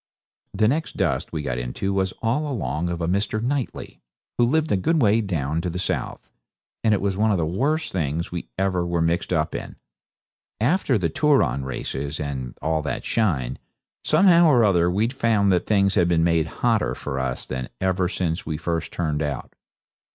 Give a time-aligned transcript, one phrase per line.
[0.55, 3.39] The next dust we got into was all along of a Mr.
[3.39, 4.01] Knightley,
[4.39, 6.31] who lived a good way down to the south,
[6.83, 9.75] and it was one of the worst things we ever were mixed up in.
[10.59, 13.59] After the Turon races and all that shine,
[14.03, 18.09] somehow or other we found that things had been made hotter for us than ever
[18.09, 19.53] since we first turned out.